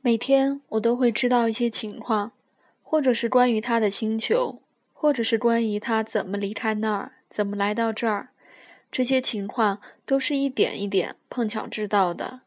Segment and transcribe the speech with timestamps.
[0.00, 2.32] 每天我都会知道一些情况，
[2.82, 8.28] 或者是关于他的星球，或者是关于他怎么离开那儿，怎么来到这儿。
[8.90, 12.40] 这些情况都是一点一点碰巧知道的。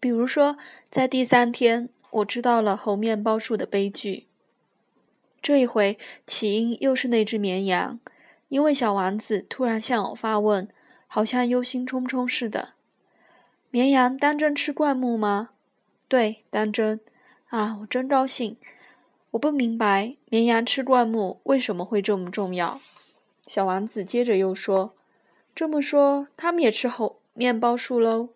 [0.00, 0.56] 比如说，
[0.90, 4.26] 在第三天，我知道了猴面包树的悲剧。
[5.40, 8.00] 这一回起因又是那只绵羊，
[8.48, 10.66] 因为小丸子突然向我发问，
[11.06, 12.70] 好像忧心忡忡似的。
[13.70, 15.50] 绵羊当真吃灌木吗？
[16.12, 17.00] 对，当真。
[17.48, 18.58] 啊，我真高兴。
[19.30, 22.82] 我不明白绵羊吃灌木为什么会这么重要。
[23.46, 24.92] 小王子接着又说
[25.56, 28.28] ：“这么说，他们也吃猴面包树喽？”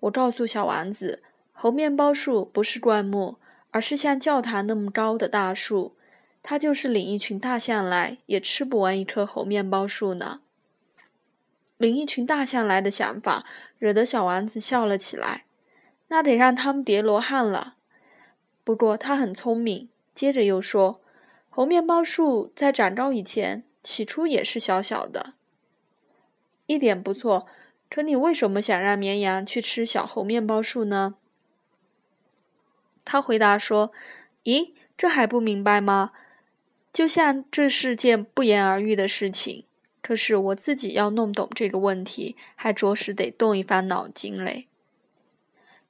[0.00, 1.22] 我告诉小王子，
[1.52, 3.36] 猴面包树不是灌木，
[3.70, 5.94] 而是像教堂那么高的大树。
[6.42, 10.40] 他就是领一群大象来，也吃不完一棵猴面包树呢。
[11.76, 13.44] 领一群大象来的想法，
[13.78, 15.44] 惹得小王子笑了起来。
[16.08, 17.76] 那得让他们叠罗汉了。
[18.62, 21.00] 不过他很聪明，接着又说
[21.50, 25.34] ：“猴面包树在长高以前，起初也是小小的。”
[26.66, 27.46] 一点不错。
[27.90, 31.14] 可你为什么想让绵羊去吃小猴面包树呢？
[33.04, 33.92] 他回答说
[34.42, 36.10] ：“咦，这还不明白吗？”
[36.92, 39.64] 就像这是件不言而喻的事情，
[40.02, 44.66] 可是我自己要弄懂这个问题，还着实得动一番脑筋嘞。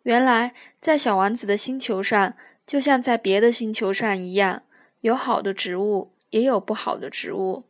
[0.05, 2.35] 原来，在小王子的星球上，
[2.67, 4.63] 就像在别的星球上一样，
[5.01, 7.65] 有好的植物，也有不好的植物。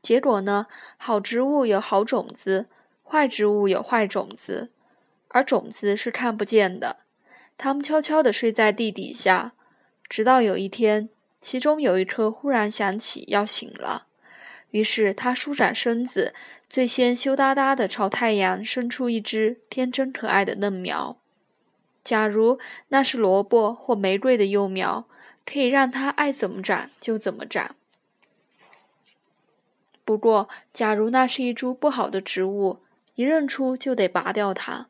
[0.00, 0.66] 结果呢，
[0.96, 2.66] 好植物有好种子，
[3.04, 4.70] 坏植物有坏种子，
[5.28, 7.00] 而种子是看不见的，
[7.58, 9.52] 它们悄悄地睡在地底下，
[10.08, 11.10] 直到有一天。
[11.42, 14.06] 其中有一颗忽然想起要醒了，
[14.72, 16.34] 于是他舒展身子，
[16.68, 21.18] 最先羞答答地朝太阳伸出一只天真可爱的嫩苗。
[22.02, 25.06] 假如那是萝卜或玫瑰的幼苗，
[25.44, 27.74] 可以让它爱怎么长就怎么长。
[30.04, 32.80] 不过，假如那是一株不好的植物，
[33.14, 34.88] 一认出就得拔掉它。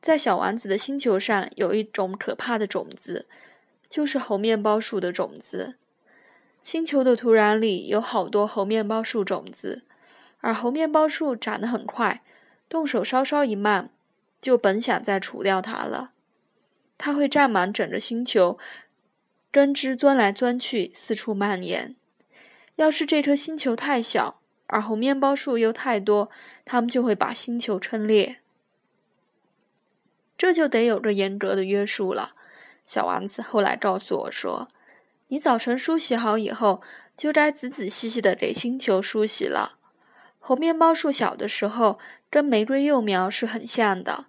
[0.00, 3.26] 在小丸子的星球上，有一种可怕的种子。
[3.88, 5.76] 就是猴面包树的种子。
[6.64, 9.84] 星球的土壤里有好多猴面包树种子，
[10.40, 12.20] 而猴面包树长得很快，
[12.68, 13.88] 动手稍稍一慢，
[14.46, 16.12] 就本想再除掉它了。
[16.96, 18.56] 它会占满整个星球，
[19.50, 21.96] 根枝钻来钻去，四处蔓延。
[22.76, 26.30] 要是这颗星球太小，而猴面包树又太多，
[26.64, 28.36] 它们就会把星球撑裂。
[30.38, 32.36] 这就得有个严格的约束了。
[32.86, 34.68] 小丸子后来告诉我说
[35.26, 36.80] ：“你早晨梳洗好以后，
[37.16, 39.76] 就该仔仔细细的给星球梳洗了。
[40.38, 41.98] 猴面包树小的时候
[42.30, 44.26] 跟玫瑰幼苗是很像的，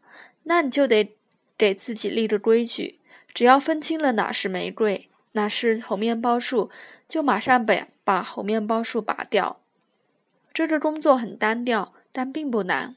[0.50, 1.16] 那你就得
[1.58, 3.00] 给自己立个规矩：
[3.34, 6.72] 只要分清了哪是玫瑰，哪是猴面包树，
[7.08, 9.60] 就马上把把猴面包树拔掉。
[10.54, 12.96] 这个工作很单调，但并不难。”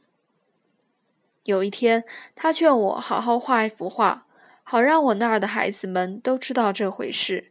[1.45, 2.05] 有一天，
[2.37, 4.27] 他劝我好好画一幅画。
[4.63, 7.51] 好让我那儿的孩子们都知道这回事。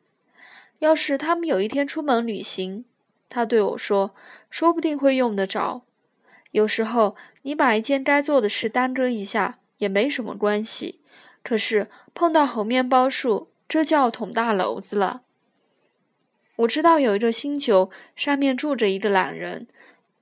[0.77, 2.85] 要是他们有一天出门旅行，
[3.27, 4.15] 他对我说，
[4.49, 5.81] 说不定会用得着。
[6.51, 11.01] 有时候你把一件该做的事耽搁一下也没什么关系，
[11.44, 15.23] 可是碰到猴面包树，这就要捅大娄子了。
[16.57, 19.68] 我知道有一个星球，上面住着一个懒人，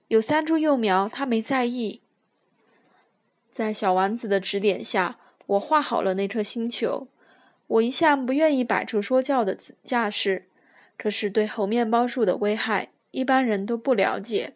[0.07, 2.01] 有三株幼苗，他没在意。
[3.51, 5.17] 在小丸子的指点下。
[5.47, 7.07] 我画好了那颗星球。
[7.67, 10.49] 我一向不愿意摆出说教的架势，
[10.97, 14.55] 可是对猴面包树的危害，一般人都不了解。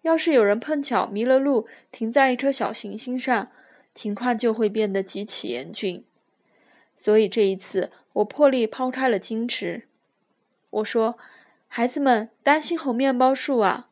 [0.00, 3.50] 要是有人碰巧迷了路，停在一颗小行星上，
[3.94, 6.04] 情况就会变得极其严峻。
[6.96, 9.86] 所以这一次，我破例抛开了矜持。
[10.70, 11.18] 我说
[11.68, 13.88] ：“孩子们，担心猴面包树啊！”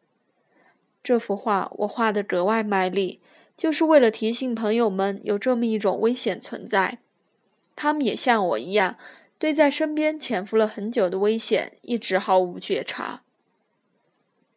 [1.03, 3.21] 这幅画我画得格外卖力。
[3.57, 6.99] 就是为了提醒朋友们有这么一种危险存在，
[7.75, 8.99] 他们也像我一样，
[9.39, 13.23] 对在身边潜伏了很久的危险一直毫无觉察。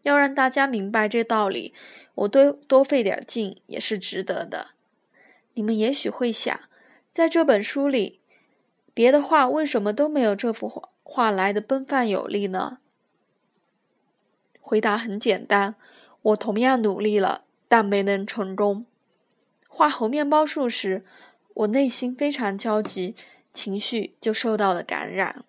[0.01, 1.73] 要让大家明白这道理，
[2.15, 4.71] 我多多费点劲也是值得的。
[5.59, 6.57] 你们也许会想，
[7.11, 8.21] 在这本书里，
[8.93, 12.77] 别的画为什么都没有这幅画画来的奔放有力呢？
[14.61, 15.75] 回答很简单，
[16.21, 18.85] 我同样努力了，但没能成功。
[19.67, 21.03] 画猴面包树时，
[21.55, 23.13] 我内心非常焦急，
[23.53, 25.43] 情绪就受到了感染。